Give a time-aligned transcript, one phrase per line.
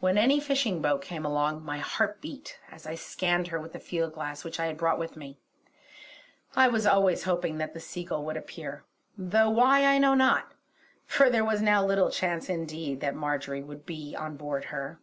[0.00, 3.78] When any fishing boat came along, my heart beat as I scanned her with the
[3.80, 5.38] field glass which I had brought with me.
[6.54, 8.84] I was always hoping that the Seagull would appear,
[9.16, 10.52] though why I know not,
[11.06, 15.00] for there was now little chance indeed that Marjory would be on board her.